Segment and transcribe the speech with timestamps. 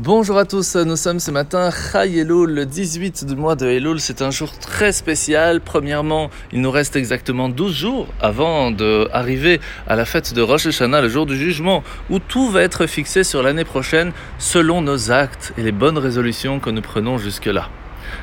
[0.00, 3.98] Bonjour à tous, nous sommes ce matin Chai Elul, le 18 du mois de Elul.
[3.98, 5.60] C'est un jour très spécial.
[5.60, 11.00] Premièrement, il nous reste exactement 12 jours avant d'arriver à la fête de Rosh Hashanah,
[11.00, 15.52] le jour du jugement, où tout va être fixé sur l'année prochaine selon nos actes
[15.58, 17.68] et les bonnes résolutions que nous prenons jusque-là.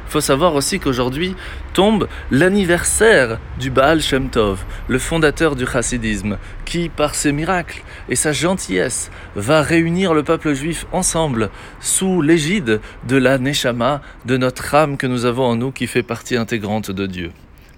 [0.07, 1.35] Il faut savoir aussi qu'aujourd'hui
[1.73, 8.15] tombe l'anniversaire du Baal Shem Tov, le fondateur du chassidisme, qui, par ses miracles et
[8.15, 11.49] sa gentillesse, va réunir le peuple juif ensemble
[11.79, 16.03] sous l'égide de la Neshama, de notre âme que nous avons en nous qui fait
[16.03, 17.31] partie intégrante de Dieu.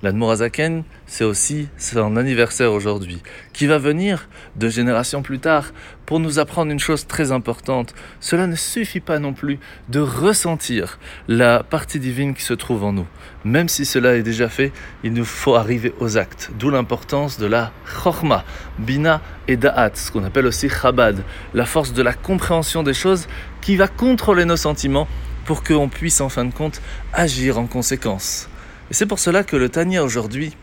[0.03, 5.71] L'Admorazaken, c'est aussi son anniversaire aujourd'hui, qui va venir deux générations plus tard
[6.05, 7.95] pour nous apprendre une chose très importante.
[8.19, 9.57] Cela ne suffit pas non plus
[9.89, 13.07] de ressentir la partie divine qui se trouve en nous.
[13.43, 14.71] Même si cela est déjà fait,
[15.03, 16.51] il nous faut arriver aux actes.
[16.59, 17.71] D'où l'importance de la
[18.03, 18.45] chorma,
[18.77, 21.23] bina et da'at, ce qu'on appelle aussi chabad,
[21.55, 23.27] la force de la compréhension des choses
[23.61, 25.07] qui va contrôler nos sentiments
[25.45, 26.81] pour qu'on puisse en fin de compte
[27.13, 28.47] agir en conséquence.
[28.89, 30.53] Et c'est pour cela que le Tania aujourd'hui,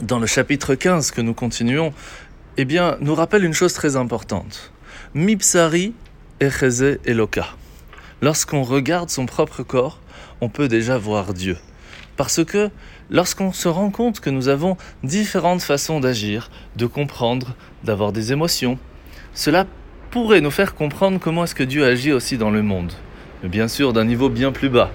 [0.00, 1.92] dans le chapitre 15 que nous continuons,
[2.56, 4.72] eh bien, nous rappelle une chose très importante.
[5.14, 5.94] Mipsari
[6.40, 7.46] echeze eloka.
[8.22, 10.00] Lorsqu'on regarde son propre corps,
[10.40, 11.56] on peut déjà voir Dieu.
[12.16, 12.70] Parce que
[13.08, 18.78] lorsqu'on se rend compte que nous avons différentes façons d'agir, de comprendre, d'avoir des émotions,
[19.32, 19.66] cela
[20.10, 22.92] pourrait nous faire comprendre comment est-ce que Dieu agit aussi dans le monde.
[23.42, 24.90] Mais bien sûr d'un niveau bien plus bas.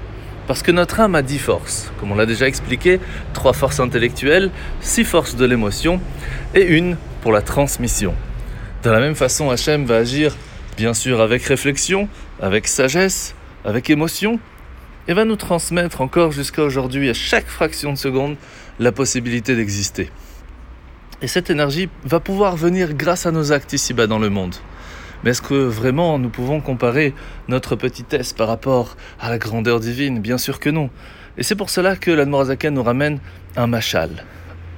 [0.47, 3.01] Parce que notre âme a dix forces, comme on l'a déjà expliqué,
[3.33, 5.99] trois forces intellectuelles, six forces de l'émotion
[6.55, 8.15] et une pour la transmission.
[8.83, 10.37] De la même façon, Hachem va agir,
[10.77, 12.07] bien sûr, avec réflexion,
[12.41, 14.39] avec sagesse, avec émotion,
[15.09, 18.37] et va nous transmettre encore jusqu'à aujourd'hui, à chaque fraction de seconde,
[18.79, 20.09] la possibilité d'exister.
[21.21, 24.55] Et cette énergie va pouvoir venir grâce à nos actes ici-bas dans le monde.
[25.23, 27.13] Mais est-ce que vraiment nous pouvons comparer
[27.47, 30.19] notre petitesse par rapport à la grandeur divine?
[30.19, 30.89] Bien sûr que non.
[31.37, 33.19] Et c'est pour cela que l'Admorazaken nous ramène
[33.55, 34.25] un machal,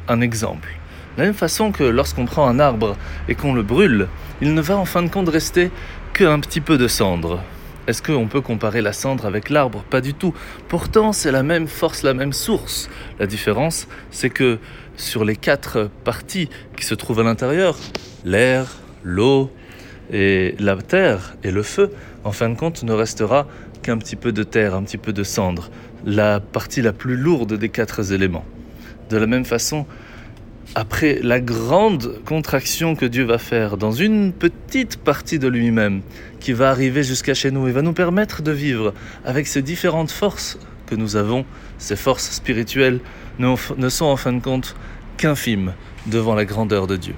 [0.07, 0.69] un exemple.
[1.16, 2.95] De la même façon que lorsqu'on prend un arbre
[3.27, 4.07] et qu'on le brûle,
[4.41, 5.72] il ne va en fin de compte rester
[6.13, 7.41] qu'un petit peu de cendre.
[7.88, 9.83] Est-ce qu'on peut comparer la cendre avec l'arbre?
[9.89, 10.33] Pas du tout.
[10.67, 12.89] Pourtant, c'est la même force, la même source.
[13.19, 14.59] La différence, c'est que
[14.95, 17.77] sur les quatre parties qui se trouvent à l'intérieur,
[18.25, 18.67] l'air,
[19.03, 19.51] l'eau,
[20.11, 21.91] et la terre et le feu,
[22.23, 23.47] en fin de compte, ne restera
[23.81, 25.69] qu'un petit peu de terre, un petit peu de cendre,
[26.05, 28.45] la partie la plus lourde des quatre éléments.
[29.09, 29.85] De la même façon,
[30.75, 36.01] après la grande contraction que Dieu va faire dans une petite partie de lui-même,
[36.39, 38.93] qui va arriver jusqu'à chez nous et va nous permettre de vivre
[39.25, 41.45] avec ces différentes forces que nous avons,
[41.77, 42.99] ces forces spirituelles,
[43.39, 44.75] ne sont en fin de compte
[45.17, 45.73] qu'infimes
[46.07, 47.15] devant la grandeur de Dieu.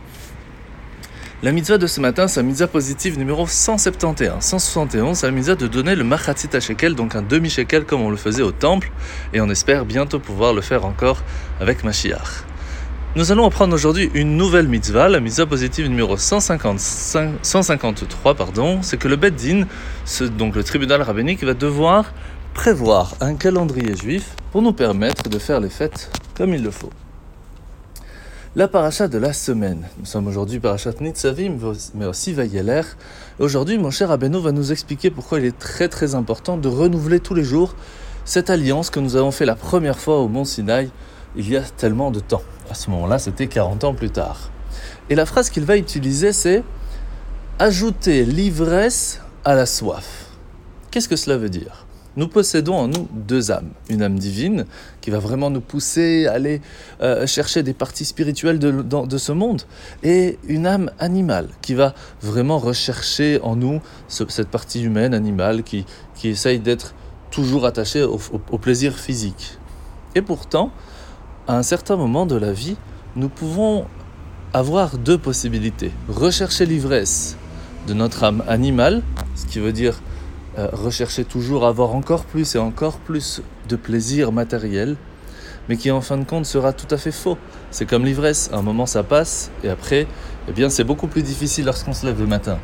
[1.43, 4.43] La mitzvah de ce matin, c'est la mitzvah positive numéro 171.
[4.43, 8.15] 171, c'est la mitzvah de donner le machatzit shekel, donc un demi-shekel comme on le
[8.15, 8.91] faisait au temple,
[9.33, 11.23] et on espère bientôt pouvoir le faire encore
[11.59, 12.43] avec Mashiach.
[13.15, 18.97] Nous allons apprendre aujourd'hui une nouvelle mitzvah, la mitzvah positive numéro 155, 153, pardon, c'est
[18.97, 19.63] que le Beddin,
[20.37, 22.13] donc le tribunal rabbinique, va devoir
[22.53, 26.91] prévoir un calendrier juif pour nous permettre de faire les fêtes comme il le faut.
[28.53, 29.87] La paracha de la semaine.
[29.97, 31.57] Nous sommes aujourd'hui parachat Nitzavim,
[31.95, 32.81] mais aussi Vayeler.
[33.39, 37.21] Aujourd'hui, mon cher Abeno va nous expliquer pourquoi il est très très important de renouveler
[37.21, 37.75] tous les jours
[38.25, 40.91] cette alliance que nous avons fait la première fois au Mont Sinaï
[41.37, 42.41] il y a tellement de temps.
[42.69, 44.51] À ce moment-là, c'était 40 ans plus tard.
[45.09, 46.61] Et la phrase qu'il va utiliser, c'est
[47.57, 50.25] ajouter l'ivresse à la soif.
[50.91, 51.85] Qu'est-ce que cela veut dire?
[52.17, 53.69] Nous possédons en nous deux âmes.
[53.89, 54.65] Une âme divine
[54.99, 56.61] qui va vraiment nous pousser à aller
[57.01, 59.63] euh, chercher des parties spirituelles de, ce monde
[60.03, 65.85] et une âme animale qui va vraiment rechercher en nous cette partie humaine, animale, qui,
[66.15, 66.93] qui essaye d'être
[67.29, 68.19] toujours attachée au,
[68.51, 69.57] au plaisir physique.
[70.15, 70.71] Et pourtant,
[71.47, 72.75] à un certain moment de la vie,
[73.15, 73.85] nous pouvons
[74.53, 75.91] avoir deux possibilités.
[76.09, 77.37] Rechercher l'ivresse
[77.87, 79.01] de notre âme animale,
[79.35, 80.01] ce qui veut dire
[80.57, 84.97] euh, rechercher toujours avoir encore plus et encore plus de plaisir matériel,
[85.69, 87.37] mais qui en fin de compte sera tout à fait faux.
[87.71, 90.07] C'est comme l'ivresse, un moment ça passe, et après,
[90.47, 92.59] eh bien c'est beaucoup plus difficile lorsqu'on se lève le matin.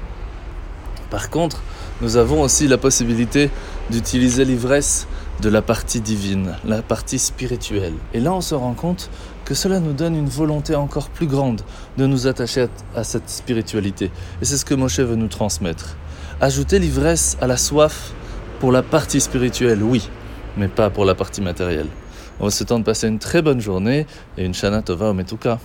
[1.10, 1.62] Par contre,
[2.02, 3.50] nous avons aussi la possibilité
[3.90, 5.08] d'utiliser l'ivresse
[5.42, 7.94] de la partie divine, la partie spirituelle.
[8.14, 9.10] Et là, on se rend compte
[9.46, 11.62] que cela nous donne une volonté encore plus grande
[11.98, 14.12] de nous attacher à, cette spiritualité.
[14.42, 15.96] Et c'est ce que Moshe veut nous transmettre.
[16.40, 18.12] Ajouter l'ivresse à la soif
[18.60, 20.08] pour la partie spirituelle, oui,
[20.56, 21.88] mais pas pour la partie matérielle.
[22.40, 24.06] On se tenter de passer une très bonne journée
[24.38, 25.58] et une Shana Tova au Metuka.